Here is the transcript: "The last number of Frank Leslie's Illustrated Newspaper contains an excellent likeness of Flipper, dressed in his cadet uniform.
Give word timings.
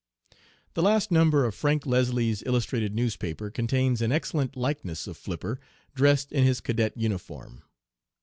"The 0.73 0.81
last 0.81 1.11
number 1.11 1.45
of 1.45 1.53
Frank 1.53 1.85
Leslie's 1.85 2.41
Illustrated 2.47 2.95
Newspaper 2.95 3.51
contains 3.51 4.01
an 4.01 4.11
excellent 4.11 4.57
likeness 4.57 5.05
of 5.05 5.15
Flipper, 5.15 5.59
dressed 5.93 6.31
in 6.31 6.43
his 6.43 6.59
cadet 6.59 6.97
uniform. 6.97 7.61